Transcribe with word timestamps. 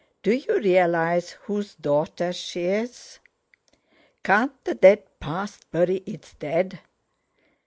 "Do 0.23 0.31
you 0.33 0.57
realise 0.59 1.33
whose 1.43 1.75
daughter 1.75 2.33
she 2.33 2.63
is?" 2.65 3.19
"Can't 4.23 4.63
the 4.63 4.73
dead 4.73 5.03
past 5.19 5.69
bury 5.69 5.97
its 6.07 6.33
dead?" 6.33 6.79